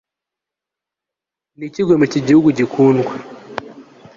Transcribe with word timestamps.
niki 1.57 1.81
guhemukira 1.85 2.09
iki 2.15 2.27
gihugu 2.27 2.49
gikundwa 2.57 3.13